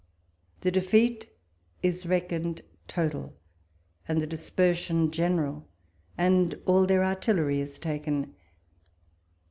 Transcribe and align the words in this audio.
The 0.61 0.71
defeat 0.71 1.29
is 1.83 2.07
reckoned 2.07 2.63
total, 2.87 3.35
and 4.07 4.19
the 4.19 4.25
dispersion 4.25 5.11
general; 5.11 5.67
and 6.17 6.59
all 6.65 6.87
their 6.87 7.05
artillery 7.05 7.59
is 7.61 7.77
taken. 7.77 8.33